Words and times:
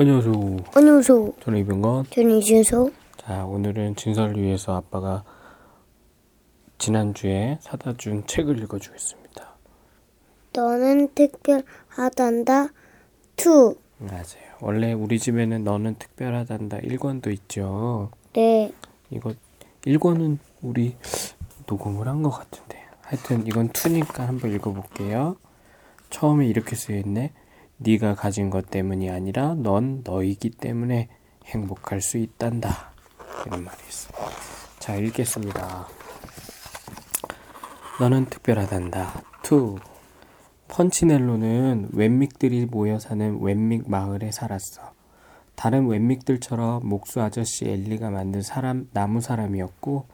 안녕하세요. 0.00 0.32
안녕하세요. 0.74 1.34
저는 1.44 1.58
이병건. 1.58 2.06
저는 2.08 2.30
이준서. 2.38 2.88
자, 3.18 3.44
오늘은 3.44 3.96
진서를 3.96 4.40
위해서 4.40 4.74
아빠가 4.74 5.24
지난주에 6.78 7.58
사다 7.60 7.98
준 7.98 8.26
책을 8.26 8.58
읽어주겠습니다. 8.62 9.56
너는 10.54 11.12
특별하단다. 11.14 12.68
2. 13.36 13.74
맞아요. 13.98 14.56
원래 14.62 14.94
우리 14.94 15.18
집에는 15.18 15.64
너는 15.64 15.96
특별하단다 15.96 16.78
1권도 16.78 17.30
있죠. 17.34 18.10
네. 18.32 18.72
이거 19.10 19.34
1권은 19.82 20.38
우리 20.62 20.96
녹음을 21.66 22.08
한 22.08 22.22
것 22.22 22.30
같은데. 22.30 22.82
하여튼 23.02 23.46
이건 23.46 23.68
2니까 23.68 24.20
한번 24.20 24.50
읽어볼게요. 24.54 25.36
처음에 26.08 26.46
이렇게 26.46 26.74
쓰여있네. 26.74 27.32
네가 27.82 28.14
가진 28.14 28.50
것 28.50 28.68
때문이 28.68 29.08
아니라 29.08 29.54
넌 29.54 30.02
너이기 30.04 30.50
때문에 30.50 31.08
행복할 31.46 32.02
수 32.02 32.18
있단다. 32.18 32.92
이런 33.46 33.64
말이 33.64 33.78
있어. 33.88 34.12
자, 34.78 34.96
읽겠습니다. 34.96 35.88
너는 37.98 38.26
특별하단다. 38.26 39.22
2. 39.44 39.76
펀치넬로는 40.68 41.88
웬믹들이 41.92 42.66
모여 42.66 42.98
사는 42.98 43.40
웬믹 43.40 43.90
마을에 43.90 44.30
살았어. 44.30 44.92
다른 45.54 45.86
웬믹들처럼 45.86 46.86
목수 46.86 47.22
아저씨 47.22 47.66
엘리가 47.66 48.10
만든 48.10 48.42
사람, 48.42 48.88
나무 48.92 49.22
사람이었고, 49.22 50.06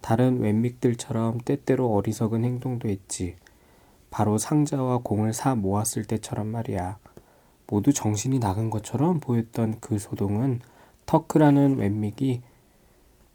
다른 0.00 0.40
웬믹들처럼 0.40 1.38
때때로 1.44 1.94
어리석은 1.94 2.44
행동도 2.44 2.88
했지. 2.88 3.36
바로 4.10 4.38
상자와 4.38 4.98
공을 4.98 5.32
사 5.32 5.54
모았을 5.54 6.04
때처럼 6.04 6.48
말이야. 6.48 6.98
모두 7.72 7.90
정신이 7.90 8.38
나간 8.38 8.68
것처럼 8.68 9.18
보였던 9.18 9.80
그 9.80 9.98
소동은 9.98 10.60
터크라는 11.06 11.78
웬믹이 11.78 12.42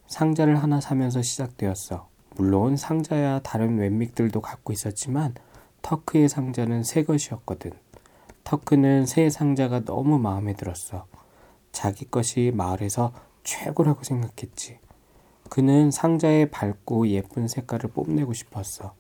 상자를 0.05 0.61
하나 0.61 0.79
사면서 0.79 1.23
시작되었어. 1.23 2.07
물론 2.35 2.77
상자야 2.77 3.39
다른 3.39 3.79
웬믹들도 3.79 4.39
갖고 4.41 4.73
있었지만 4.73 5.33
터크의 5.81 6.29
상자는 6.29 6.83
새 6.83 7.03
것이었거든. 7.03 7.71
터크는 8.44 9.07
새 9.07 9.31
상자가 9.31 9.83
너무 9.83 10.19
마음에 10.19 10.53
들었어. 10.53 11.07
자기 11.72 12.05
것이 12.05 12.51
마을에서 12.53 13.13
최고라고 13.44 14.03
생각했지. 14.03 14.77
그는 15.49 15.89
상자에 15.89 16.51
밝고 16.51 17.07
예쁜 17.07 17.47
색깔을 17.47 17.89
뽐내고 17.89 18.33
싶었어. 18.33 18.94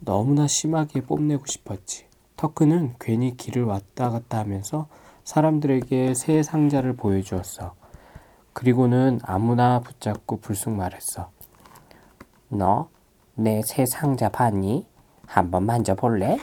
너무나 0.00 0.48
심하게 0.48 1.00
뽐내고 1.00 1.46
싶었지. 1.46 2.06
터크는 2.36 2.96
괜히 3.00 3.36
길을 3.36 3.64
왔다 3.64 4.10
갔다 4.10 4.38
하면서 4.38 4.88
사람들에게 5.24 6.14
새 6.14 6.42
상자를 6.42 6.96
보여주었어. 6.96 7.74
그리고는 8.52 9.20
아무나 9.22 9.80
붙잡고 9.80 10.38
불쑥 10.40 10.72
말했어. 10.72 11.30
너 12.48 12.88
내 13.36 13.62
새 13.62 13.84
상자 13.84 14.28
봤니? 14.28 14.86
한번 15.26 15.64
만져볼래? 15.66 16.38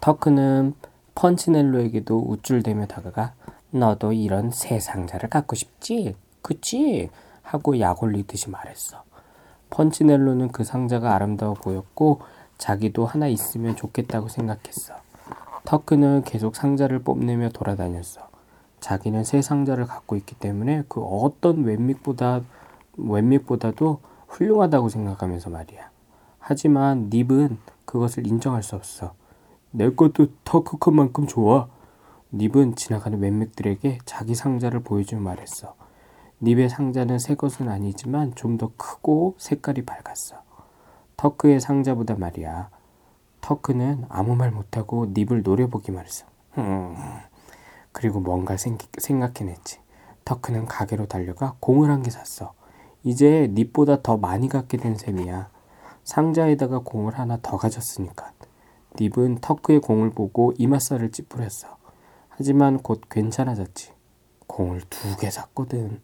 터크는 0.00 0.74
펀치넬로에게도 1.14 2.18
우쭐대며 2.28 2.86
다가가 2.86 3.34
너도 3.70 4.12
이런 4.12 4.50
새 4.50 4.80
상자를 4.80 5.28
갖고 5.28 5.54
싶지? 5.54 6.16
그치? 6.42 7.10
하고 7.42 7.78
약 7.78 8.02
올리듯이 8.02 8.50
말했어. 8.50 9.04
펀치넬로는 9.70 10.48
그 10.48 10.64
상자가 10.64 11.14
아름다워 11.14 11.54
보였고 11.54 12.20
자기도 12.58 13.06
하나 13.06 13.28
있으면 13.28 13.76
좋겠다고 13.76 14.28
생각했어. 14.28 14.94
터크는 15.64 16.24
계속 16.24 16.56
상자를 16.56 17.00
뽐내며 17.00 17.50
돌아다녔어. 17.50 18.22
자기는 18.80 19.24
새 19.24 19.42
상자를 19.42 19.86
갖고 19.86 20.16
있기 20.16 20.34
때문에 20.34 20.84
그 20.88 21.00
어떤 21.00 21.64
웬믹보다 21.64 22.42
웬믹보다도 22.96 24.00
훌륭하다고 24.28 24.88
생각하면서 24.88 25.50
말이야. 25.50 25.90
하지만 26.38 27.08
닙은 27.10 27.58
그것을 27.84 28.26
인정할 28.26 28.62
수 28.62 28.76
없어. 28.76 29.14
내 29.70 29.90
것도 29.90 30.28
터크 30.44 30.78
컷만큼 30.78 31.26
좋아. 31.26 31.68
닙은 32.30 32.76
지나가는 32.76 33.18
웬믹들에게 33.18 33.98
자기 34.04 34.34
상자를 34.34 34.80
보여주며 34.80 35.22
말했어. 35.22 35.74
닙의 36.40 36.68
상자는 36.68 37.18
새 37.18 37.34
것은 37.34 37.68
아니지만 37.68 38.34
좀 38.34 38.58
더 38.58 38.70
크고 38.76 39.34
색깔이 39.38 39.82
밝았어. 39.82 40.47
터크의 41.18 41.60
상자보다 41.60 42.14
말이야. 42.14 42.70
터크는 43.42 44.06
아무 44.08 44.34
말 44.36 44.50
못하고 44.50 45.06
닙을 45.12 45.42
노려보기만 45.42 46.04
했어. 46.04 46.24
음. 46.58 46.96
그리고 47.92 48.20
뭔가 48.20 48.56
생각해냈지. 48.56 49.80
터크는 50.24 50.66
가게로 50.66 51.06
달려가 51.06 51.56
공을 51.60 51.90
한 51.90 52.02
개 52.02 52.10
샀어. 52.10 52.54
이제 53.02 53.48
닙보다 53.52 54.00
더 54.02 54.16
많이 54.16 54.48
갖게 54.48 54.76
된 54.76 54.96
셈이야. 54.96 55.50
상자에다가 56.04 56.80
공을 56.80 57.18
하나 57.18 57.38
더 57.42 57.56
가졌으니까. 57.56 58.32
닙은 58.98 59.38
터크의 59.40 59.80
공을 59.80 60.10
보고 60.10 60.52
이맛살을 60.56 61.10
찌푸렸어. 61.12 61.76
하지만 62.28 62.78
곧 62.78 63.02
괜찮아졌지. 63.10 63.92
공을 64.46 64.82
두 64.88 65.16
개 65.16 65.30
샀거든. 65.30 66.00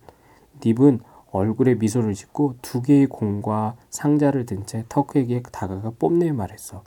닙은 0.61 1.01
얼굴에 1.35 1.75
미소를 1.75 2.15
짓고 2.15 2.55
두 2.63 2.81
개의 2.81 3.07
공과 3.07 3.75
상자를 3.91 4.47
든 4.47 4.65
채 4.67 4.85
터크에게 4.89 5.43
다가가 5.51 5.91
뽐내 5.99 6.31
말했어. 6.31 6.85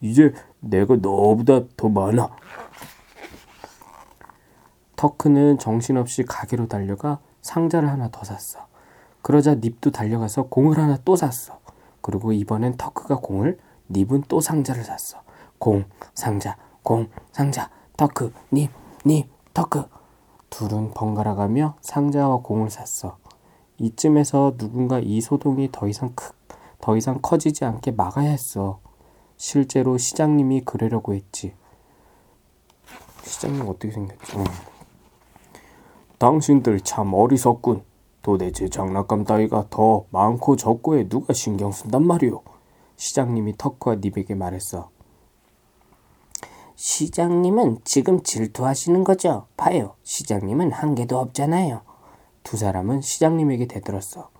이제 0.00 0.32
내가 0.60 0.94
너보다 0.96 1.62
더 1.76 1.88
많아. 1.88 2.30
터크는 4.94 5.58
정신없이 5.58 6.22
가게로 6.22 6.68
달려가 6.68 7.18
상자를 7.42 7.90
하나 7.90 8.08
더 8.10 8.22
샀어. 8.22 8.66
그러자 9.20 9.56
닙도 9.56 9.90
달려가서 9.90 10.44
공을 10.44 10.78
하나 10.78 10.96
또 11.04 11.16
샀어. 11.16 11.58
그리고 12.00 12.32
이번엔 12.32 12.76
터크가 12.76 13.16
공을, 13.16 13.58
닙은 13.88 14.22
또 14.28 14.40
상자를 14.40 14.84
샀어. 14.84 15.22
공, 15.58 15.84
상자, 16.14 16.56
공, 16.84 17.08
상자, 17.32 17.68
터크, 17.96 18.32
닙, 18.52 18.70
닙, 19.04 19.28
터크. 19.52 19.84
둘은 20.50 20.92
번갈아 20.94 21.34
가며 21.34 21.76
상자와 21.80 22.38
공을 22.38 22.70
샀어. 22.70 23.18
이쯤에서 23.78 24.56
누군가 24.56 24.98
이 24.98 25.20
소동이 25.20 25.70
더 25.70 25.88
이상 25.88 26.12
크, 26.14 26.32
더 26.80 26.96
이상 26.96 27.20
커지지 27.20 27.64
않게 27.64 27.92
막아야 27.92 28.30
했어. 28.30 28.80
실제로 29.36 29.98
시장님이 29.98 30.62
그러려고 30.62 31.14
했지. 31.14 31.54
시장님 33.22 33.68
어떻게 33.68 33.90
생겼지? 33.92 34.36
응. 34.38 34.44
당신들 36.18 36.80
참 36.80 37.14
어리석군. 37.14 37.84
도대체 38.22 38.68
장난감 38.68 39.24
따위가 39.24 39.66
더 39.70 40.04
많고 40.10 40.56
적고에 40.56 41.08
누가 41.08 41.32
신경 41.32 41.70
쓴단 41.70 42.04
말이오. 42.04 42.42
시장님이 42.96 43.56
터크와 43.56 43.96
닙에게 44.00 44.34
말했어. 44.34 44.90
시장님은 46.74 47.78
지금 47.84 48.22
질투하시는 48.22 49.04
거죠? 49.04 49.46
봐요. 49.56 49.94
시장님은 50.02 50.72
한 50.72 50.94
개도 50.94 51.18
없잖아요. 51.18 51.87
두 52.48 52.56
사람은 52.56 53.02
시장님에게 53.02 53.66
대들었어. 53.66 54.30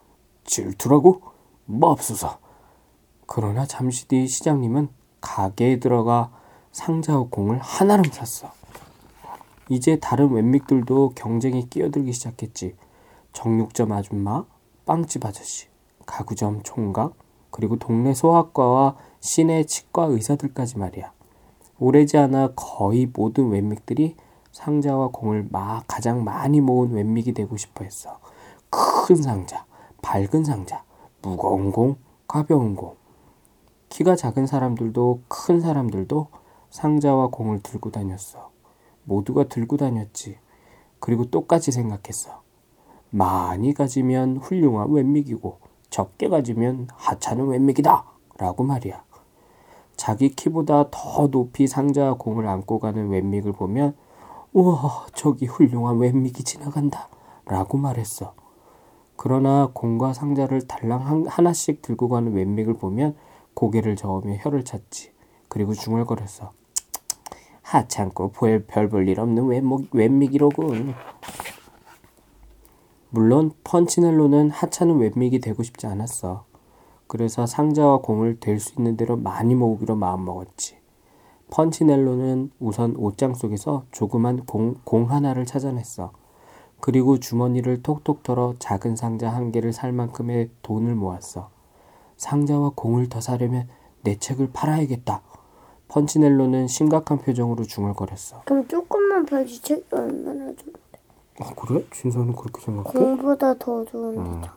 질투라고? 0.45 1.21
맙소사. 1.67 2.39
그러나 3.27 3.67
잠시 3.67 4.09
뒤 4.09 4.27
시장님은 4.27 4.89
가게에 5.21 5.79
들어가 5.79 6.33
상자와 6.73 7.27
공을 7.29 7.59
하나름 7.59 8.05
샀어. 8.11 8.51
이제 9.69 9.99
다른 10.01 10.33
웬믹들도 10.33 11.13
경쟁에 11.17 11.67
끼어들기 11.69 12.15
시작했지. 12.15 12.77
정육점 13.35 13.93
아줌마, 13.93 14.47
빵집 14.87 15.27
아저씨, 15.27 15.67
가구점 16.07 16.63
총각, 16.63 17.13
그리고 17.51 17.77
동네 17.77 18.15
소아과와 18.15 18.97
시내 19.21 19.65
치과 19.65 20.05
의사들까지 20.05 20.79
말이야. 20.79 21.13
오래지 21.79 22.17
않아 22.17 22.55
거의 22.57 23.05
모든 23.13 23.51
웬믹들이 23.51 24.17
상자와 24.59 25.11
공을 25.13 25.47
막 25.51 25.85
가장 25.87 26.25
많이 26.25 26.61
모은 26.61 26.91
웬믹이 26.91 27.33
되고 27.33 27.57
싶어 27.57 27.85
했어. 27.85 28.19
큰 28.71 29.15
상자, 29.15 29.65
밝은 30.03 30.43
상자, 30.43 30.83
무거운 31.23 31.71
공, 31.71 31.95
가벼운 32.27 32.75
공. 32.75 32.97
키가 33.89 34.17
작은 34.17 34.49
사람들도 34.49 35.23
큰 35.29 35.61
사람들도 35.61 36.27
상자와 36.71 37.29
공을 37.29 37.61
들고 37.63 37.93
다녔어. 37.93 38.51
모두가 39.05 39.45
들고 39.45 39.77
다녔지. 39.77 40.39
그리고 40.99 41.31
똑같이 41.31 41.71
생각했어. 41.71 42.43
많이 43.11 43.73
가지면 43.73 44.39
훌륭한 44.39 44.91
웬믹이고 44.91 45.61
적게 45.89 46.29
가지면 46.29 46.89
하찮은 46.95 47.47
웬믹이다. 47.47 48.05
라고 48.39 48.65
말이야. 48.65 49.05
자기 49.97 50.31
키보다 50.31 50.91
더 50.91 51.29
높이 51.29 51.69
상자와 51.69 52.15
공을 52.15 52.49
안고 52.49 52.81
가는 52.81 53.09
웬믹을 53.09 53.53
보면 53.53 53.95
우와 54.53 55.07
저기 55.15 55.47
훌륭한 55.47 55.99
웬믹이 55.99 56.45
지나간다. 56.45 57.09
라고 57.45 57.79
말했어. 57.79 58.35
그러나 59.17 59.71
공과 59.73 60.13
상자를 60.13 60.67
달랑 60.67 61.27
하나씩 61.27 61.83
들고 61.83 62.09
가는 62.09 62.33
웬믹을 62.33 62.75
보면 62.75 63.17
고개를 63.55 63.97
저으며 63.97 64.35
혀를 64.37 64.65
찼지. 64.65 65.13
그리고 65.49 65.75
중얼거렸어. 65.75 66.53
하찮고 67.63 68.33
별볼일 68.67 69.21
없는 69.21 69.47
웬목, 69.47 69.89
웬미기로군. 69.93 70.95
물론 73.11 73.53
펀치넬로는 73.65 74.51
하찮은 74.51 74.99
웬믹이 74.99 75.41
되고 75.41 75.63
싶지 75.63 75.87
않았어. 75.87 76.45
그래서 77.07 77.47
상자와 77.47 77.99
공을 77.99 78.39
될 78.41 78.61
수 78.61 78.75
있는 78.79 78.97
대로 78.97 79.17
많이 79.17 79.55
모으기로 79.55 79.97
마음먹었지. 79.97 80.77
펀치넬로는 81.51 82.51
우선 82.59 82.95
옷장 82.97 83.35
속에서 83.35 83.85
조그만 83.91 84.45
공, 84.45 84.75
공 84.85 85.11
하나를 85.11 85.47
찾아냈어. 85.47 86.13
그리고 86.81 87.19
주머니를 87.19 87.83
톡톡 87.83 88.23
털어 88.23 88.55
작은 88.59 88.97
상자 88.97 89.31
한 89.31 89.51
개를 89.51 89.73
살 89.73 89.93
만큼의 89.93 90.51
돈을 90.63 90.95
모았어. 90.95 91.51
상자와 92.17 92.73
공을 92.75 93.09
더 93.09 93.21
사려면 93.21 93.69
내 94.03 94.17
책을 94.17 94.51
팔아야겠다. 94.53 95.23
펀치넬로는 95.89 96.69
심각한 96.69 97.19
표정으로 97.19 97.65
중얼거렸어. 97.65 98.43
그럼 98.45 98.69
조금만 98.69 99.25
팔지 99.25 99.63
책이 99.63 99.85
얼마나 99.91 100.53
좋아 100.55 101.55
그래? 101.55 101.85
진서는 101.91 102.35
그렇게 102.35 102.61
생각해? 102.61 102.99
공보다 102.99 103.55
더 103.55 103.85
좋은데. 103.85 104.49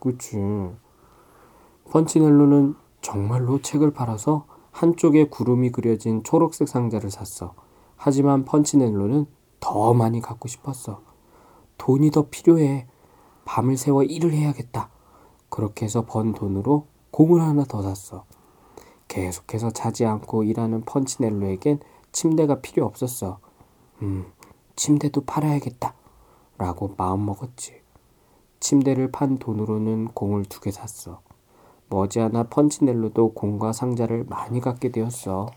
그치. 0.00 0.38
펀치넬로는 1.90 2.74
정말로 3.02 3.60
책을 3.60 3.92
팔아서 3.92 4.46
한쪽에 4.70 5.24
구름이 5.24 5.70
그려진 5.70 6.22
초록색 6.22 6.68
상자를 6.68 7.10
샀어. 7.10 7.54
하지만 7.96 8.44
펀치넬로는 8.44 9.26
더 9.60 9.92
많이 9.94 10.20
갖고 10.20 10.48
싶었어. 10.48 11.02
돈이 11.78 12.10
더 12.10 12.28
필요해. 12.30 12.86
밤을 13.44 13.76
새워 13.76 14.02
일을 14.02 14.32
해야겠다. 14.32 14.90
그렇게 15.48 15.84
해서 15.86 16.04
번 16.06 16.32
돈으로 16.32 16.86
공을 17.10 17.40
하나 17.40 17.64
더 17.64 17.82
샀어. 17.82 18.24
계속해서 19.08 19.70
자지 19.70 20.06
않고 20.06 20.44
일하는 20.44 20.82
펀치넬로에겐 20.82 21.80
침대가 22.12 22.60
필요 22.60 22.86
없었어. 22.86 23.40
음, 24.02 24.26
침대도 24.76 25.22
팔아야겠다. 25.22 25.94
라고 26.58 26.94
마음먹었지. 26.96 27.80
침대를 28.60 29.10
판 29.10 29.38
돈으로는 29.38 30.08
공을 30.14 30.44
두 30.44 30.60
개 30.60 30.70
샀어. 30.70 31.20
머지않아 31.90 32.44
펀치넬로도 32.44 33.34
공과 33.34 33.72
상자를 33.72 34.24
많이 34.28 34.60
갖게 34.60 34.90
되었어. 34.90 35.50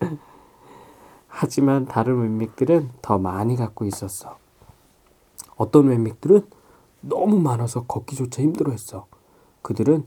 하지만 1.28 1.84
다른 1.84 2.20
웬믹들은 2.22 2.90
더 3.02 3.18
많이 3.18 3.56
갖고 3.56 3.84
있었어. 3.84 4.38
어떤 5.56 5.88
웬믹들은 5.88 6.46
너무 7.00 7.40
많아서 7.40 7.84
걷기조차 7.84 8.42
힘들어했어. 8.42 9.06
그들은 9.62 10.06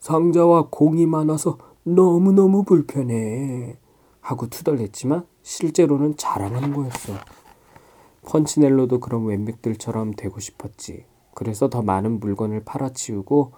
상자와 0.00 0.68
공이 0.70 1.06
많아서 1.06 1.58
너무너무 1.84 2.64
불편해. 2.64 3.78
하고 4.20 4.48
투덜댔지만 4.48 5.26
실제로는 5.42 6.16
자랑하는 6.16 6.74
거였어. 6.74 7.14
펀치넬로도 8.26 9.00
그런 9.00 9.24
웬맥들처럼 9.26 10.12
되고 10.12 10.38
싶었지. 10.40 11.06
그래서 11.34 11.68
더 11.68 11.82
많은 11.82 12.20
물건을 12.20 12.64
팔아치우고 12.64 13.52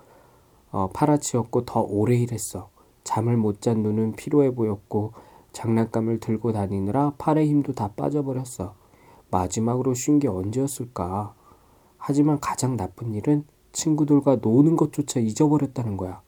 어, 0.73 0.91
팔아치웠고 0.93 1.65
더 1.65 1.81
오래 1.81 2.17
일했어. 2.17 2.71
잠을 3.05 3.37
못 3.37 3.61
잔 3.61 3.83
눈은 3.83 4.13
피로해 4.13 4.55
보였고 4.55 5.13
장난감을 5.53 6.21
들고 6.21 6.53
다니느라 6.53 7.15
팔의 7.19 7.49
힘도 7.49 7.73
다 7.73 7.89
빠져버렸어. 7.97 8.75
마지막으로 9.31 9.95
쉰 9.95 10.19
게 10.19 10.29
언제였을까? 10.29 11.35
하지만 11.99 12.39
가장 12.41 12.77
나쁜 12.77 13.15
일은 13.15 13.45
친구들과 13.73 14.37
노는 14.37 14.77
것조차 14.77 15.21
잊어버렸다는 15.21 15.97
거야. 15.97 16.23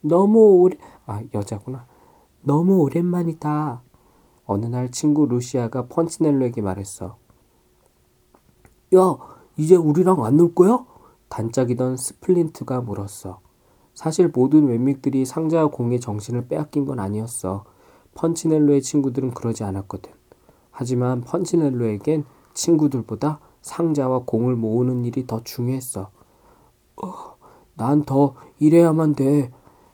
너무 0.00 0.38
오래, 0.60 0.76
아, 1.06 1.22
여자구나. 1.32 1.86
너무 2.42 2.80
오랜만이다. 2.82 3.82
어느 4.46 4.66
날 4.66 4.90
친구 4.90 5.26
루시아가 5.26 5.86
펀치넬로에게 5.86 6.60
말했어. 6.62 7.16
야, 8.94 9.16
이제 9.56 9.76
우리랑 9.76 10.24
안 10.24 10.36
놀 10.36 10.54
거야? 10.54 10.84
단짝이던 11.28 11.96
스플린트가 11.96 12.80
물었어. 12.82 13.40
사실 13.94 14.28
모든 14.28 14.66
웬믹들이 14.66 15.24
상자와 15.24 15.68
공에 15.68 16.00
정신을 16.00 16.48
빼앗긴 16.48 16.84
건 16.84 16.98
아니었어. 17.00 17.64
펀치넬로의 18.14 18.82
친구들은 18.82 19.32
그러지 19.32 19.64
않았거든. 19.64 20.12
하지만 20.70 21.22
펀치넬로에겐 21.22 22.24
친구들보다 22.52 23.40
상자와 23.62 24.22
공을 24.26 24.56
모으는 24.56 25.04
일이 25.04 25.26
더 25.26 25.42
중요했어. 25.42 26.10
어, 27.02 27.08
난 27.76 28.04
더 28.04 28.34
일해야만 28.58 29.14
돼. 29.14 29.50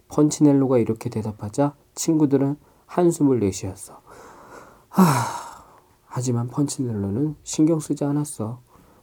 펀치넬로가 0.08 0.78
이렇게 0.78 1.08
대답하자 1.08 1.74
친구들은 1.94 2.56
한숨을 2.86 3.40
내쉬었어. 3.40 4.00
하... 4.88 5.02
하지만 6.06 6.48
펀치넬로는 6.48 7.36
신경 7.44 7.78
쓰지 7.78 8.04
않았어. 8.04 8.60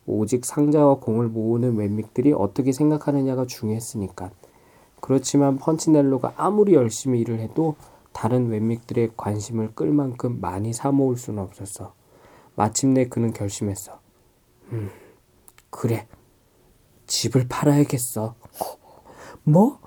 오직 0.07 0.45
상자와 0.45 0.95
공을 0.95 1.27
모으는 1.27 1.75
웬믹들이 1.75 2.33
어떻게 2.33 2.71
생각하느냐가 2.71 3.45
중요했으니까. 3.45 4.31
그렇지만 5.01 5.57
펀치넬로가 5.57 6.33
아무리 6.37 6.73
열심히 6.73 7.19
일을 7.19 7.39
해도 7.39 7.75
다른 8.13 8.47
웬믹들의 8.49 9.11
관심을 9.15 9.75
끌 9.75 9.91
만큼 9.91 10.39
많이 10.41 10.73
사모을 10.73 11.17
수는 11.17 11.43
없었어. 11.43 11.93
마침내 12.55 13.07
그는 13.07 13.33
결심했어. 13.33 13.99
음, 14.71 14.89
그래. 15.69 16.07
집을 17.05 17.47
팔아야겠어. 17.47 18.35
뭐? 19.43 19.79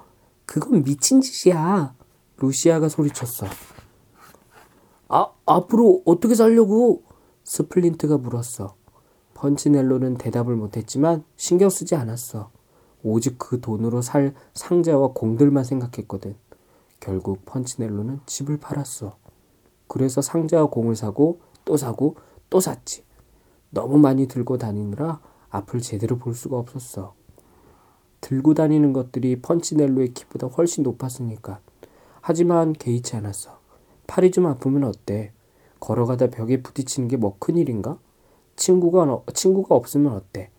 그건 0.46 0.84
미친 0.84 1.20
짓이야. 1.20 1.94
루시아가 2.36 2.88
소리쳤어. 2.88 3.46
아, 5.08 5.32
앞으로 5.46 6.02
어떻게 6.04 6.34
살려고? 6.34 7.02
스플린트가 7.44 8.18
물었어. 8.18 8.76
펀치넬로는 9.40 10.18
대답을 10.18 10.54
못했지만 10.54 11.24
신경 11.36 11.70
쓰지 11.70 11.94
않았어. 11.94 12.50
오직 13.02 13.38
그 13.38 13.60
돈으로 13.62 14.02
살 14.02 14.34
상자와 14.52 15.12
공들만 15.14 15.64
생각했거든. 15.64 16.36
결국 17.00 17.46
펀치넬로는 17.46 18.20
집을 18.26 18.58
팔았어. 18.58 19.16
그래서 19.88 20.20
상자와 20.20 20.66
공을 20.66 20.94
사고 20.94 21.40
또 21.64 21.78
사고 21.78 22.16
또 22.50 22.60
샀지. 22.60 23.04
너무 23.70 23.96
많이 23.96 24.28
들고 24.28 24.58
다니느라 24.58 25.20
앞을 25.48 25.80
제대로 25.80 26.18
볼 26.18 26.34
수가 26.34 26.58
없었어. 26.58 27.14
들고 28.20 28.52
다니는 28.52 28.92
것들이 28.92 29.40
펀치넬로의 29.40 30.12
키보다 30.12 30.48
훨씬 30.48 30.84
높았으니까. 30.84 31.60
하지만 32.20 32.74
개의치 32.74 33.16
않았어. 33.16 33.58
팔이 34.06 34.32
좀 34.32 34.44
아프면 34.44 34.84
어때? 34.84 35.32
걸어가다 35.80 36.26
벽에 36.26 36.62
부딪히는 36.62 37.08
게 37.08 37.16
뭐 37.16 37.36
큰일인가? 37.38 37.96
친구가, 38.60 39.22
친구가 39.32 39.74
없으면 39.74 40.12
어때? 40.12 40.50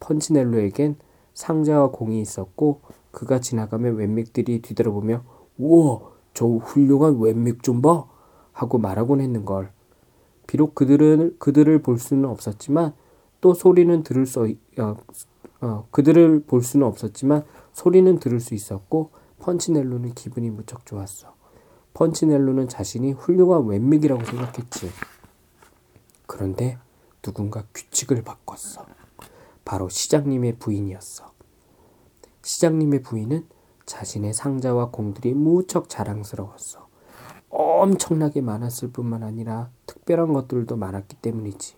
펀치넬로에겐 0.00 0.96
상자와 1.32 1.90
공이 1.92 2.20
있었고 2.20 2.80
그가 3.12 3.40
지나가면 3.40 3.96
웬맥들이 3.96 4.60
뒤돌아보며 4.60 5.22
우와 5.56 6.00
저 6.34 6.46
훌륭한 6.46 7.18
웬맥 7.20 7.62
좀 7.62 7.80
봐! 7.80 8.04
하고 8.52 8.78
말하곤 8.78 9.20
했는걸. 9.20 9.70
비록 10.46 10.74
그들은 10.74 11.36
그들을 11.38 11.82
볼 11.82 11.98
수는 11.98 12.28
없었지만 12.28 12.94
또 13.40 13.54
소리는 13.54 14.02
들을 14.02 14.26
수 14.26 14.54
어, 14.78 14.96
어, 15.60 15.86
그들을 15.90 16.44
볼 16.46 16.62
수는 16.62 16.86
없었지만 16.86 17.44
소리는 17.72 18.18
들을 18.18 18.40
수 18.40 18.54
있었고 18.54 19.10
펀치넬로는 19.38 20.14
기분이 20.14 20.50
무척 20.50 20.84
좋았어. 20.84 21.34
펀치넬로는 21.94 22.68
자신이 22.68 23.12
훌륭한 23.12 23.66
웬맥이라고 23.66 24.24
생각했지. 24.24 24.90
그런데 26.26 26.78
누군가 27.26 27.64
규칙을 27.74 28.22
바꿨어. 28.22 28.86
바로 29.64 29.88
시장님의 29.88 30.58
부인이었어. 30.60 31.32
시장님의 32.42 33.02
부인은 33.02 33.48
자신의 33.84 34.32
상자와 34.32 34.90
공들이 34.92 35.34
무척 35.34 35.88
자랑스러웠어. 35.88 36.86
엄청나게 37.48 38.42
많았을 38.42 38.92
뿐만 38.92 39.24
아니라 39.24 39.70
특별한 39.86 40.32
것들도 40.34 40.76
많았기 40.76 41.16
때문이지. 41.16 41.74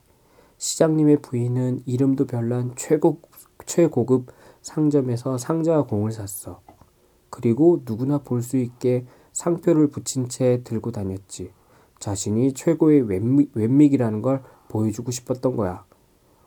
시장님의 0.58 1.22
부인은 1.22 1.84
이름도 1.86 2.26
별난 2.26 2.74
최고, 2.76 3.22
최고급 3.64 4.26
상점에서 4.60 5.38
상자와 5.38 5.86
공을 5.86 6.12
샀어. 6.12 6.60
그리고 7.30 7.80
누구나 7.86 8.18
볼 8.18 8.42
수 8.42 8.58
있게 8.58 9.06
상표를 9.32 9.88
붙인 9.88 10.28
채 10.28 10.62
들고 10.62 10.90
다녔지. 10.92 11.52
자신이 12.00 12.52
최고의 12.52 13.02
웬믹, 13.08 13.52
웬믹이라는 13.54 14.20
걸 14.20 14.42
보여주고 14.68 15.10
싶었던 15.10 15.56
거야. 15.56 15.84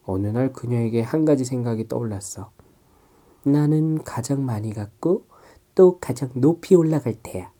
어느 0.05 0.27
날 0.27 0.53
그녀에게 0.53 1.01
한 1.01 1.25
가지 1.25 1.45
생각이 1.45 1.87
떠올랐어. 1.87 2.51
나는 3.43 4.03
가장 4.03 4.45
많이 4.45 4.73
갖고 4.73 5.23
또 5.75 5.97
가장 5.99 6.29
높이 6.33 6.75
올라갈 6.75 7.15
테야. 7.21 7.51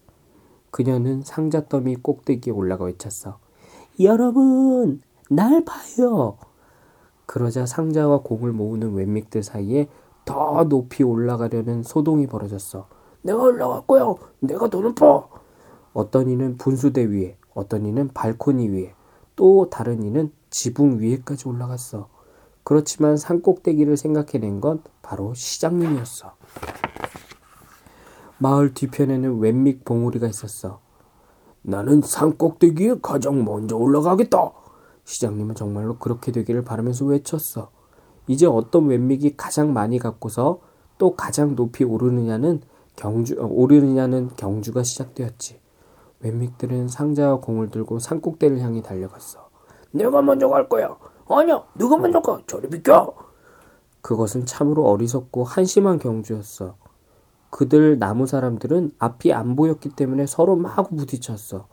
그녀는 0.70 1.22
상자 1.24 1.66
더미 1.68 1.98
꼭대기에 1.98 2.54
올라가 2.54 2.86
외쳤어. 2.86 3.40
여러분, 4.00 5.02
날 5.30 5.64
봐요. 5.66 6.38
그러자 7.26 7.66
상자와 7.66 8.22
공을 8.22 8.52
모으는 8.52 8.94
웬믹들 8.94 9.44
사이에 9.44 9.88
더 10.26 10.64
높이 10.66 11.04
올라가려는 11.04 11.84
소동이 11.84 12.28
벌어졌어. 12.28 12.88
내가 13.22 13.84
거야. 13.86 14.14
내가 14.40 14.70
더 14.70 14.82
높아. 14.82 15.28
어떤 15.94 16.30
이는 16.30 16.58
분수대 16.58 17.04
위에, 17.06 17.38
어떤 17.54 17.86
이는 17.86 18.08
발코니 18.14 18.70
위에, 18.70 18.94
또 19.42 19.72
다른 19.72 20.04
이는 20.04 20.32
지붕 20.52 21.00
위에까지 21.00 21.48
올라갔어. 21.48 22.10
그렇지만 22.64 23.18
산 23.18 23.42
꼭대기를 23.42 23.98
생각해낸 23.98 24.62
건 24.62 24.84
바로 25.02 25.34
시장님이었어. 25.34 26.36
마을 28.38 28.76
뒤편에는 28.76 29.40
웬믹 29.40 29.84
봉우리가 29.84 30.28
있었어. 30.28 30.80
나는 31.64 32.04
산 32.04 32.38
꼭대기에 32.38 32.98
가장 33.02 33.44
먼저 33.44 33.76
올라가겠다. 33.78 34.52
시장님은 35.06 35.56
정말로 35.56 35.98
그렇게 35.98 36.32
되기를 36.32 36.64
바라면서 36.64 37.06
외쳤어. 37.06 37.72
이제 38.28 38.46
어떤 38.46 38.86
웬믹이 38.90 39.38
가장 39.38 39.74
많이 39.74 39.98
갖고서 39.98 40.60
또 41.00 41.16
가장 41.16 41.56
높이 41.56 41.84
오르느냐는 41.84 42.62
경주 42.96 43.42
어, 43.42 43.48
오르느냐는 43.48 44.30
경주가 44.38 44.84
시작되었지. 44.84 45.61
웬믹들은 46.22 46.88
상자와 46.88 47.40
공을 47.40 47.70
들고 47.70 48.00
산꼭대를 48.00 48.60
향해 48.60 48.82
달려갔어. 48.82 49.50
내가 49.92 50.22
먼저 50.22 50.48
갈 50.48 50.70
거야. 50.70 50.98
아니야, 51.28 51.64
누가 51.76 51.98
먼저 51.98 52.22
가. 52.22 52.42
저리 52.48 52.70
비켜. 52.70 53.14
그것은 54.02 54.46
참으로 54.46 54.88
어리석고 54.88 55.44
한심한 55.44 56.00
경주였어. 56.00 56.76
그들 57.50 58.00
나무 58.00 58.28
사람들은 58.28 58.94
앞이 58.98 59.34
안 59.34 59.56
보였기 59.56 59.90
때문에 59.90 60.26
서로 60.26 60.56
마구 60.56 60.96
부딪혔어. 60.96 61.68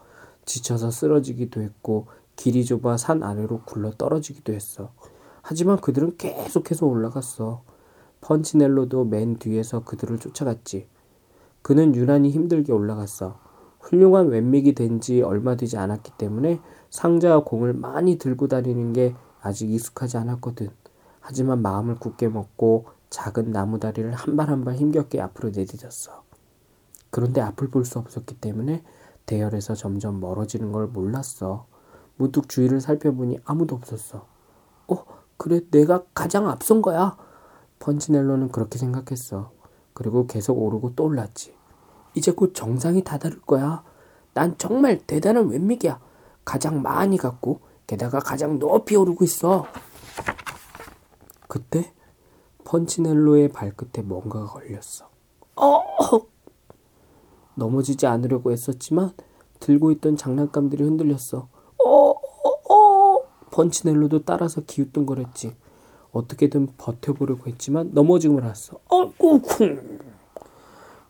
지쳐서 0.45 0.91
쓰러지기도 0.91 1.61
했고 1.61 2.07
길이 2.37 2.65
좁아 2.65 2.97
산 2.97 3.23
아래로 3.23 3.63
굴러 3.65 3.93
떨어지기도 3.93 4.53
했어. 4.53 4.93
하지만 5.43 5.79
그들은 5.81 6.17
계속해서 6.17 6.87
올라갔어. 6.87 7.63
펀치넬로도 8.21 9.05
맨 9.05 9.39
뒤에서 9.39 9.85
그들을 9.85 10.19
쫓아갔지. 10.19 10.89
그는 11.63 11.95
유난히 11.95 12.31
힘들게 12.31 12.73
올라갔어. 12.73 13.39
훌륭한 13.89 14.29
웬믹이 14.29 14.75
된 14.75 15.01
지 15.01 15.23
얼마 15.23 15.57
되지 15.57 15.79
않았기 15.79 16.13
때문에 16.19 16.61
상자와 16.91 17.45
공을 17.45 17.73
많이 17.73 18.19
들고 18.19 18.49
다니는 18.49 18.93
게 18.93 19.15
아직 19.41 19.71
익숙하지 19.71 20.19
않았거든. 20.19 20.69
하지만 21.21 21.63
마음을 21.63 21.97
굳게 21.97 22.29
먹고 22.29 22.87
작은 23.11 23.53
나무 23.53 23.79
다리를 23.79 24.13
한 24.13 24.37
발 24.37 24.49
한 24.51 24.65
발 24.65 24.75
힘겹게 24.77 25.21
앞으로 25.21 25.51
내디뎠어. 25.53 26.11
그런데 27.11 27.41
앞을 27.41 27.69
볼 27.69 27.85
수 27.85 27.99
없었기 27.99 28.37
때문에 28.37 28.83
대열에서 29.27 29.75
점점 29.75 30.21
멀어지는 30.21 30.73
걸 30.73 30.87
몰랐어. 30.89 31.67
무뚝 32.17 32.49
주위를 32.49 32.81
살펴보니 32.81 33.39
아무도 33.45 33.77
없었어. 33.77 34.27
어, 34.89 35.05
그래, 35.37 35.61
내가 35.71 36.03
가장 36.15 36.49
앞선 36.49 36.83
거야. 36.83 37.17
펀치넬로는 37.79 38.49
그렇게 38.51 38.79
생각했어. 38.79 39.53
그리고 39.95 40.27
계속 40.27 40.59
오르고 40.61 40.95
또 40.97 41.05
올랐지. 41.05 41.55
이제 42.15 42.33
곧 42.33 42.55
정상이 42.55 43.05
다다를 43.05 43.41
거야. 43.43 43.85
난 44.35 44.57
정말 44.59 44.99
대단한 44.99 45.49
웬믹이야. 45.49 46.01
가장 46.45 46.83
많이 46.83 47.17
갖고 47.17 47.61
게다가 47.87 48.21
가장 48.21 48.59
높이 48.59 48.97
오르고 48.97 49.25
있어. 49.25 49.67
그때 51.49 51.93
펀치넬로의 52.65 53.49
발끝에 53.49 54.03
뭔가가 54.05 54.47
걸렸어. 54.47 55.09
어! 55.57 55.83
넘어지지 57.55 58.07
않으려고 58.07 58.53
애썼지만 58.53 59.13
들고 59.59 59.91
있던 59.93 60.17
장난감들이 60.17 60.85
흔들렸어. 60.85 61.49
어, 61.85 62.11
어, 62.11 62.75
어. 62.75 63.23
펀치넬로도 63.51 64.25
따라서 64.25 64.61
기웃뚱거렸지. 64.61 65.57
어떻게든 66.13 66.75
버텨보려고 66.77 67.47
했지만 67.49 67.91
넘어지고 67.93 68.35
말았어. 68.37 68.79
어구 68.89 69.43
쿵. 69.43 69.98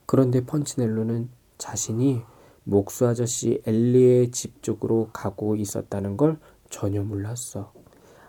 그런데 0.09 0.43
펀치넬로는 0.47 1.29
자신이 1.59 2.23
목수 2.65 3.07
아저씨 3.07 3.61
엘리의 3.67 4.31
집 4.31 4.63
쪽으로 4.63 5.11
가고 5.13 5.55
있었다는 5.55 6.17
걸 6.17 6.39
전혀 6.71 7.03
몰랐어. 7.03 7.75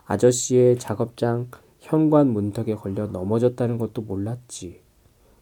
아저씨의 0.03 0.77
작업장 0.77 1.49
현관 1.79 2.33
문턱에 2.33 2.75
걸려 2.75 3.07
넘어졌다는 3.07 3.77
것도 3.77 4.01
몰랐지. 4.01 4.81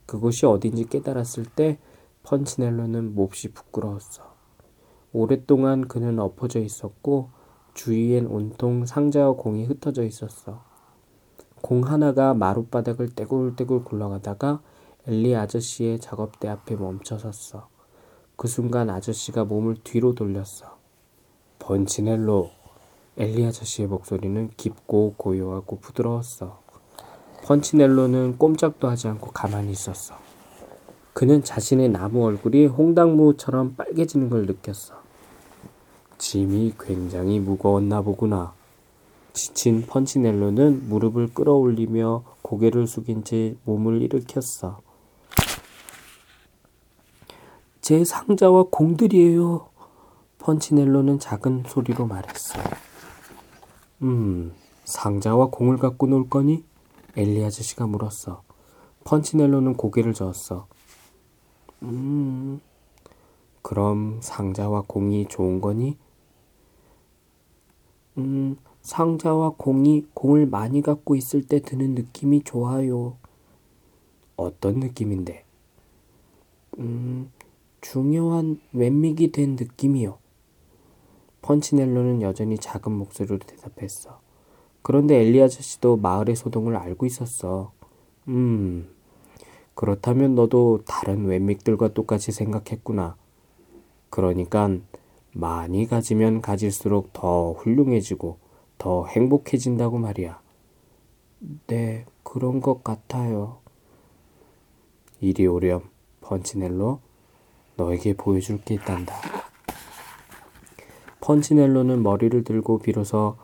그곳이 0.06 0.46
어딘지 0.46 0.86
깨달았을 0.86 1.46
때 1.46 1.80
펀치넬로는 2.22 3.16
몹시 3.16 3.52
부끄러웠어. 3.52 4.36
오랫동안 5.14 5.88
그는 5.88 6.20
엎어져 6.20 6.60
있었고 6.60 7.32
주위엔 7.74 8.28
온통 8.28 8.86
상자와 8.86 9.34
공이 9.38 9.66
흩어져 9.66 10.04
있었어. 10.04 10.64
공 11.64 11.84
하나가 11.84 12.36
마룻바닥을 12.36 13.16
떼굴떼굴 13.16 13.84
굴러가다가 13.84 14.62
엘리 15.10 15.38
아저씨의 15.38 16.02
작업대 16.02 16.50
앞에 16.50 16.76
멈춰 16.76 17.18
섰어. 17.18 17.70
그 18.36 18.50
순간 18.50 18.90
아저씨가 18.90 19.46
몸을 19.46 19.78
뒤로 19.82 20.14
돌렸어. 20.14 20.78
펀치넬로. 21.60 22.52
엘리 23.16 23.46
아저씨의 23.46 23.88
목소리는 23.88 24.50
깊고 24.58 25.14
고요하고 25.16 25.80
부드러웠어. 25.80 26.60
펀치넬로는 27.46 28.38
꼼짝도 28.38 28.90
하지 28.90 29.08
않고 29.08 29.32
가만히 29.32 29.72
있었어. 29.72 30.16
그는 31.14 31.42
자신의 31.42 31.88
나무 31.88 32.26
얼굴이 32.26 32.66
홍당무처럼 32.66 33.76
빨개지는 33.78 34.30
걸 34.30 34.46
느꼈어. 34.46 34.96
짐이 36.18 36.74
굉장히 36.78 37.40
무거웠나 37.40 38.02
보구나. 38.02 38.54
지친 39.32 39.84
펀치넬로는 39.84 40.90
무릎을 40.90 41.34
끌어올리며 41.34 42.24
고개를 42.42 42.88
숙인 42.88 43.24
채 43.24 43.56
몸을 43.64 44.02
일으켰어. 44.02 44.86
제 47.88 48.04
상자와 48.04 48.66
공들이에요. 48.70 49.70
펀치넬로는 50.40 51.20
작은 51.20 51.64
소리로 51.68 52.06
말했어. 52.06 52.60
음, 54.02 54.54
상자와 54.84 55.48
공을 55.52 55.78
갖고 55.78 56.06
놀 56.06 56.28
거니? 56.28 56.66
엘리 57.16 57.42
아저씨가 57.46 57.88
물었어. 57.88 58.44
펀치넬로는 59.06 59.76
고개를 59.78 60.14
저었어. 60.14 60.68
음, 61.84 62.60
그럼 63.62 64.20
상자와 64.22 64.84
공이 64.86 65.30
좋은 65.30 65.62
거니? 65.62 65.98
음, 68.18 68.58
상자와 68.82 69.52
공이 69.52 70.08
공을 70.14 70.48
많이 70.48 70.82
갖고 70.82 71.16
있을 71.16 71.42
때 71.42 71.62
드는 71.62 71.96
느낌이 71.96 72.44
좋아요. 72.44 73.16
어떤 74.36 74.82
느낌인데? 74.82 75.46
음, 76.80 77.32
중요한 77.92 78.60
웬믹이 78.74 79.32
된 79.32 79.56
느낌이요. 79.56 80.18
펀치넬로는 81.42 82.22
여전히 82.22 82.58
작은 82.58 82.92
목소리로 82.92 83.40
대답했어. 83.40 84.20
그런데 84.82 85.22
엘리 85.22 85.42
아저씨도 85.42 85.96
마을의 85.96 86.36
소동을 86.36 86.76
알고 86.76 87.06
있었어. 87.06 87.72
음, 88.28 88.90
그렇다면 89.74 90.36
너도 90.36 90.82
다른 90.86 91.28
웬믹들과 91.28 91.94
똑같이 91.94 92.34
생각했구나. 92.34 93.16
그러니까 94.10 94.70
많이 95.32 95.88
가지면 95.88 96.42
가질수록 96.42 97.14
더 97.14 97.54
훌륭해지고 97.54 98.38
더 98.78 99.06
행복해진다고 99.08 99.98
말이야. 99.98 100.42
네, 101.68 102.06
그런 102.24 102.60
것 102.60 102.84
같아요. 102.84 103.60
이리 105.22 105.48
오렴, 105.48 105.84
펀치넬로. 106.20 107.07
너에게 107.78 108.14
보여줄 108.14 108.64
게 108.64 108.76
있단다. 108.76 109.14
펀치넬로는 111.22 112.04
머리를 112.04 112.44
들고 112.44 112.80
비로소 112.80 113.38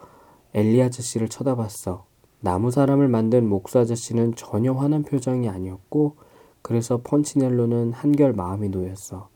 엘리 0.53 0.81
아저씨를 0.81 1.29
쳐다봤어. 1.29 2.05
나무 2.39 2.71
사람을 2.71 3.07
만든 3.07 3.47
목수 3.47 3.79
아저씨는 3.79 4.35
전혀 4.35 4.73
화난 4.73 5.03
표정이 5.03 5.47
아니었고, 5.47 6.17
그래서 6.61 7.01
펀치넬로는 7.03 7.93
한결 7.93 8.33
마음이 8.33 8.69
놓였어. 8.69 9.29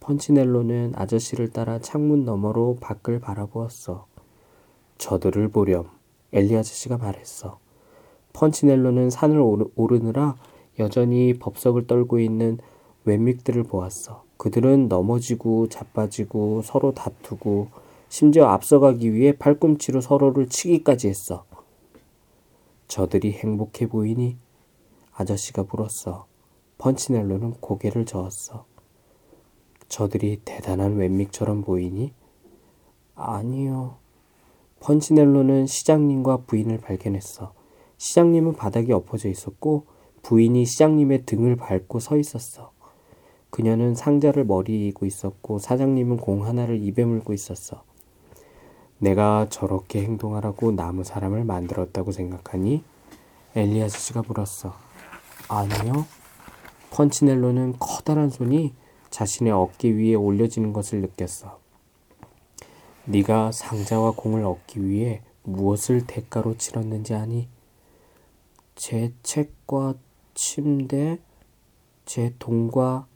펀치넬로는 0.00 0.92
아저씨를 0.96 1.50
따라 1.50 1.78
창문 1.78 2.24
너머로 2.24 2.76
밖을 2.80 3.20
바라보았어. 3.20 4.06
저들을 4.98 5.48
보렴. 5.48 5.88
엘리 6.32 6.56
아저씨가 6.56 6.98
말했어. 6.98 7.58
펀치넬로는 8.34 9.10
산을 9.10 9.38
오르, 9.38 9.66
오르느라 9.76 10.36
여전히 10.78 11.38
법석을 11.38 11.86
떨고 11.86 12.18
있는 12.18 12.58
웬믹들을 13.04 13.64
보았어. 13.64 14.24
그들은 14.36 14.88
넘어지고 14.88 15.68
자빠지고 15.68 16.62
서로 16.62 16.92
다투고 16.92 17.68
심지어 18.08 18.46
앞서가기 18.46 19.12
위해 19.12 19.36
팔꿈치로 19.36 20.00
서로를 20.00 20.48
치기까지 20.48 21.08
했어. 21.08 21.44
저들이 22.88 23.32
행복해 23.32 23.88
보이니? 23.88 24.36
아저씨가 25.12 25.64
물었어. 25.70 26.26
펀치넬로는 26.78 27.54
고개를 27.60 28.04
저었어. 28.04 28.66
저들이 29.88 30.40
대단한 30.44 30.96
웬믹처럼 30.96 31.62
보이니? 31.62 32.12
아니요. 33.14 33.96
펀치넬로는 34.80 35.66
시장님과 35.66 36.42
부인을 36.46 36.78
발견했어. 36.78 37.54
시장님은 37.96 38.54
바닥에 38.54 38.92
엎어져 38.92 39.28
있었고 39.28 39.86
부인이 40.22 40.64
시장님의 40.66 41.24
등을 41.26 41.56
밟고 41.56 42.00
서 42.00 42.16
있었어. 42.16 42.73
그녀는 43.54 43.94
상자를 43.94 44.42
머리에 44.42 44.88
이고 44.88 45.06
있었고 45.06 45.60
사장님은 45.60 46.16
공 46.16 46.44
하나를 46.44 46.82
입에 46.82 47.04
물고 47.04 47.32
있었어. 47.32 47.84
내가 48.98 49.46
저렇게 49.48 50.02
행동하라고 50.02 50.72
나무 50.72 51.04
사람을 51.04 51.44
만들었다고 51.44 52.10
생각하니? 52.10 52.82
엘리 53.54 53.80
아저씨가 53.80 54.24
물었어. 54.26 54.74
아니요. 55.46 56.04
펀치넬로는 56.90 57.76
커다란 57.78 58.28
손이 58.28 58.74
자신의 59.10 59.52
어깨 59.52 59.88
위에 59.88 60.14
올려지는 60.14 60.72
것을 60.72 61.02
느꼈어. 61.02 61.60
네가 63.04 63.52
상자와 63.52 64.14
공을 64.16 64.44
얻기 64.44 64.84
위해 64.84 65.22
무엇을 65.44 66.08
대가로 66.08 66.58
치렀는지 66.58 67.14
아니? 67.14 67.46
제 68.74 69.12
책과 69.22 69.94
침대, 70.34 71.20
제 72.04 72.34
돈과 72.40 73.06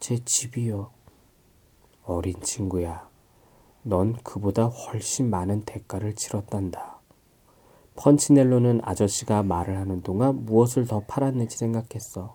제 0.00 0.18
집이요. 0.24 0.90
어린 2.04 2.40
친구야. 2.40 3.06
넌 3.82 4.14
그보다 4.24 4.64
훨씬 4.64 5.28
많은 5.28 5.62
대가를 5.66 6.14
치렀단다. 6.14 7.00
펀치넬로는 7.96 8.80
아저씨가 8.82 9.42
말을 9.42 9.76
하는 9.76 10.02
동안 10.02 10.46
무엇을 10.46 10.86
더 10.86 11.00
팔았는지 11.00 11.58
생각했어. 11.58 12.34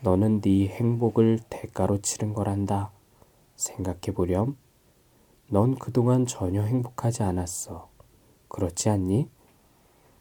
너는 0.00 0.40
네 0.40 0.68
행복을 0.68 1.40
대가로 1.50 2.00
치른 2.00 2.32
거란다. 2.32 2.90
생각해 3.56 4.14
보렴. 4.14 4.56
넌 5.48 5.74
그동안 5.74 6.24
전혀 6.24 6.62
행복하지 6.62 7.22
않았어. 7.22 7.90
그렇지 8.48 8.88
않니? 8.88 9.28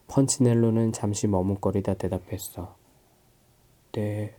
펀치넬로는 0.07 0.91
잠시 0.91 1.27
머뭇거리다 1.27 1.93
대답했어. 1.93 2.75
네. 3.93 4.35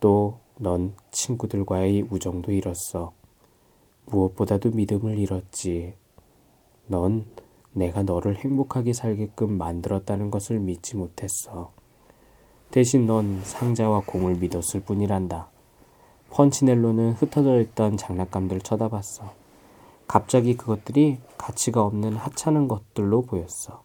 또 0.00 0.38
넌 0.60 0.92
친구들과의 1.12 2.08
우정도 2.10 2.50
잃었어. 2.50 3.12
무엇보다도 4.06 4.70
믿음을 4.72 5.16
잃었지. 5.16 5.94
넌 6.88 7.26
내가 7.72 8.02
너를 8.02 8.36
행복하게 8.36 8.92
살게끔 8.92 9.56
만들었다는 9.56 10.32
것을 10.32 10.58
믿지 10.58 10.96
못했어. 10.96 11.70
대신 12.72 13.06
넌 13.06 13.40
상자와 13.44 14.02
공을 14.04 14.34
믿었을 14.36 14.80
뿐이란다. 14.80 15.48
펀치넬로는 16.30 17.12
흩어져 17.12 17.60
있던 17.60 17.96
장난감들을 17.96 18.60
쳐다봤어. 18.62 19.32
갑자기 20.08 20.56
그것들이 20.56 21.18
가치가 21.36 21.84
없는 21.84 22.16
하찮은 22.16 22.66
것들로 22.66 23.22
보였어. 23.22 23.84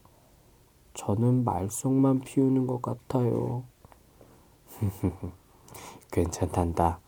저는 0.95 1.43
말썽만 1.43 2.21
피우는 2.21 2.65
것 2.65 2.81
같아요. 2.81 3.63
괜찮단다. 6.13 6.99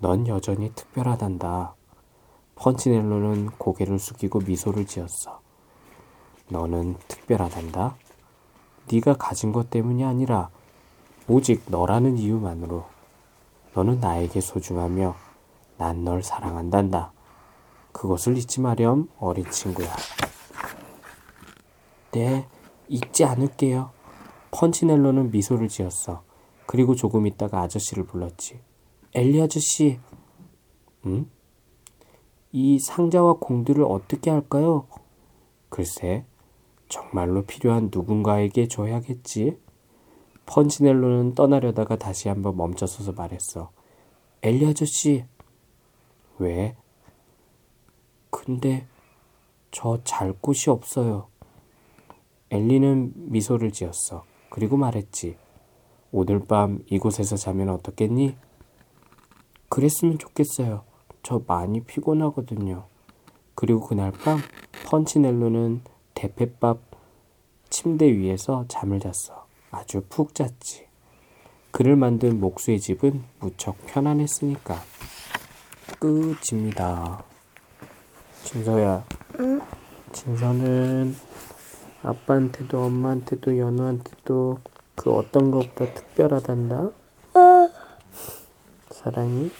넌 0.00 0.26
여전히 0.26 0.72
특별하단다. 0.74 1.74
펀치넬로는 2.56 3.50
고개를 3.58 3.98
숙이고 3.98 4.40
미소를 4.40 4.86
지었어. 4.86 5.40
너는 6.48 6.96
특별하단다. 7.06 7.96
네가 8.90 9.14
가진 9.14 9.52
것 9.52 9.68
때문이 9.68 10.02
아니라 10.02 10.48
오직 11.28 11.62
너라는 11.66 12.16
이유만으로 12.16 12.86
너는 13.74 14.00
나에게 14.00 14.40
소중하며 14.40 15.14
난 15.76 16.02
널 16.02 16.22
사랑한단다. 16.22 17.12
그것을 17.92 18.38
잊지 18.38 18.60
마렴, 18.62 19.08
어린 19.18 19.48
친구야. 19.50 19.94
네, 22.12 22.48
잊지 22.88 23.24
않을게요. 23.24 23.90
펀치넬로는 24.52 25.30
미소를 25.30 25.68
지었어. 25.68 26.27
그리고 26.68 26.94
조금 26.94 27.26
있다가 27.26 27.62
아저씨를 27.62 28.04
불렀지. 28.04 28.60
엘리 29.14 29.40
아저씨, 29.40 29.98
응? 31.06 31.26
이 32.52 32.78
상자와 32.78 33.38
공들을 33.40 33.82
어떻게 33.84 34.30
할까요? 34.30 34.86
글쎄, 35.70 36.26
정말로 36.90 37.40
필요한 37.46 37.88
누군가에게 37.90 38.68
줘야겠지. 38.68 39.58
펀치넬로는 40.44 41.34
떠나려다가 41.34 41.96
다시 41.96 42.28
한번 42.28 42.58
멈춰서서 42.58 43.12
말했어. 43.12 43.70
엘리 44.42 44.66
아저씨, 44.66 45.24
왜? 46.38 46.76
근데 48.28 48.86
저 49.70 50.00
잘 50.04 50.34
곳이 50.34 50.68
없어요. 50.68 51.28
엘리는 52.50 53.14
미소를 53.14 53.72
지었어. 53.72 54.26
그리고 54.50 54.76
말했지. 54.76 55.38
오늘 56.10 56.40
밤 56.40 56.82
이곳에서 56.86 57.36
자면 57.36 57.68
어떻겠니? 57.68 58.36
그랬으면 59.68 60.18
좋겠어요. 60.18 60.84
저 61.22 61.42
많이 61.46 61.82
피곤하거든요. 61.82 62.84
그리고 63.54 63.80
그날 63.80 64.12
밤 64.12 64.40
펀치넬로는 64.86 65.82
대패밥 66.14 66.78
침대 67.68 68.10
위에서 68.10 68.64
잠을 68.68 69.00
잤어. 69.00 69.46
아주 69.70 70.02
푹 70.08 70.34
잤지. 70.34 70.86
그를 71.70 71.96
만든 71.96 72.40
목수의 72.40 72.80
집은 72.80 73.22
무척 73.40 73.76
편안했으니까. 73.86 74.80
끝입니다. 75.98 77.22
진서야. 78.44 79.04
응? 79.40 79.60
진서는 80.12 81.14
아빠한테도 82.02 82.82
엄마한테도 82.82 83.58
연우한테도 83.58 84.58
그 84.98 85.12
어떤 85.12 85.50
것보다 85.50 85.92
특별하단다. 85.94 86.90
사랑이? 88.90 89.50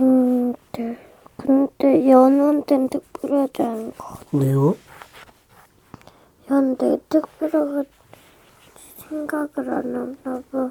음, 0.00 0.54
네. 0.72 0.98
근데 1.36 2.10
연우한테는 2.10 2.88
특별하지 2.88 3.62
않은 3.62 3.92
것 3.92 3.96
같아. 3.98 4.20
왜요? 4.32 4.74
연우한테 6.50 6.96
특별하게 7.10 7.88
생각을 8.96 9.70
안 9.70 10.18
하나 10.24 10.42
봐. 10.50 10.70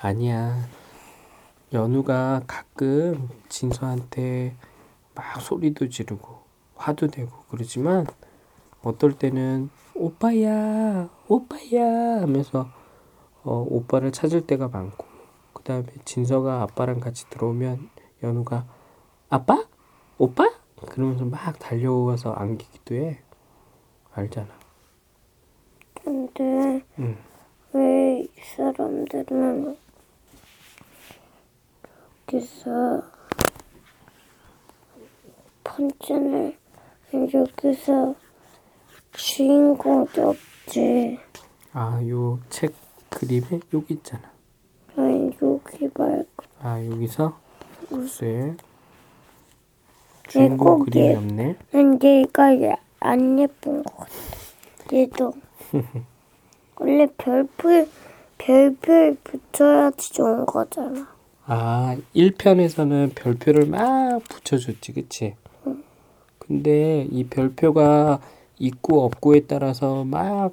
아니야. 0.00 0.56
연우가 1.72 2.42
가끔 2.46 3.28
진서한테 3.48 4.54
막 5.14 5.40
소리도 5.40 5.88
지르고 5.88 6.38
화도 6.76 7.08
내고 7.14 7.32
그러지만 7.50 8.06
어떨 8.82 9.18
때는 9.18 9.70
오빠야, 9.94 11.08
오빠야 11.26 12.20
하면서 12.20 12.68
어, 13.46 13.64
오빠를 13.68 14.10
찾을 14.10 14.46
때가 14.46 14.68
많고 14.68 15.06
그 15.52 15.62
다음에 15.62 15.86
진서가 16.04 16.62
아빠랑 16.62 16.98
같이 17.00 17.28
들어오면 17.30 17.88
연우가 18.22 18.66
아빠? 19.28 19.64
오빠? 20.18 20.50
그러면서 20.88 21.24
막 21.24 21.58
달려와서 21.58 22.32
안기기도 22.32 22.94
해. 22.96 23.20
알잖아. 24.12 24.48
근데 26.02 26.82
응. 26.98 27.16
왜이 27.72 28.28
사람들은 28.56 29.76
여기서 32.32 33.02
펀치를 35.64 36.56
여기서 37.12 38.14
주인공이 39.12 40.08
없지. 40.18 41.18
아, 41.72 42.00
요 42.08 42.38
책 42.48 42.74
그림에 43.20 43.60
여기 43.72 43.94
있잖아. 43.94 44.30
아니 44.96 45.30
여기 45.42 45.88
말고 45.94 46.26
아, 46.60 46.84
여기서 46.84 47.38
글쎄 47.88 48.54
주인공 50.28 50.78
거기. 50.80 50.90
그림이 50.90 51.14
없네. 51.16 51.56
난 51.72 51.98
얘가 52.02 52.54
예- 52.60 52.76
안 53.00 53.38
예쁜 53.38 53.82
것 53.82 53.96
같아. 53.96 54.10
얘도 54.92 55.32
원래 56.78 57.06
별표 57.16 57.86
별표 58.38 59.16
붙여야지 59.24 60.12
좋은 60.12 60.44
거잖아. 60.44 61.08
아, 61.46 61.96
1편에서는 62.14 63.14
별표를 63.14 63.66
막 63.66 64.22
붙여줬지, 64.24 64.92
그치? 64.92 65.36
근데 66.38 67.06
이 67.10 67.24
별표가 67.24 68.20
있고 68.58 69.04
없고에 69.04 69.46
따라서 69.46 70.04
막, 70.04 70.52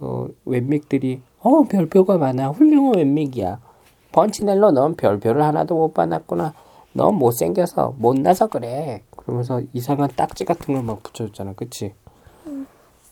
어, 0.00 0.28
웹맥들이, 0.44 1.20
어, 1.40 1.62
별표가 1.64 2.18
많아. 2.18 2.48
훌륭한 2.50 2.96
웹맥이야. 2.96 3.60
펀치넬로 4.12 4.70
넌 4.72 4.96
별표를 4.96 5.42
하나도 5.42 5.76
못 5.76 5.92
받았구나. 5.94 6.54
넌 6.94 7.14
못생겨서, 7.16 7.94
못나서 7.98 8.46
그래. 8.48 9.02
그러면서 9.16 9.60
이상한 9.72 10.08
딱지 10.16 10.44
같은 10.44 10.74
걸 10.74 10.82
막 10.82 11.02
붙여줬잖아, 11.02 11.52
그치? 11.54 11.94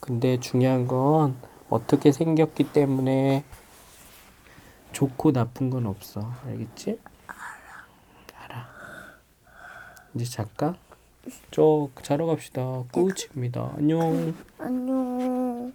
근데 0.01 0.39
중요한 0.41 0.87
건 0.87 1.37
어떻게 1.71 2.13
생겼기 2.13 2.73
때문에 2.73 3.45
좋고 4.93 5.33
나쁜 5.33 5.71
건 5.71 5.87
없어. 5.87 6.21
알겠지? 6.47 6.99
알아. 8.37 8.67
이제 10.15 10.25
잘까? 10.25 10.77
저 11.51 11.89
자러 12.03 12.27
갑시다. 12.27 12.85
끝입니다. 12.93 13.73
안녕. 13.77 14.35
안녕. 14.59 15.73